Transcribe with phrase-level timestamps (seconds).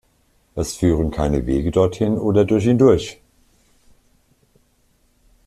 [0.55, 3.21] Es führen keine Wege dorthin oder durch ihn durch.